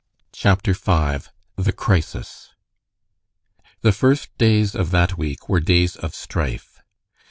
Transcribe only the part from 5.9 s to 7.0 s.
of strife.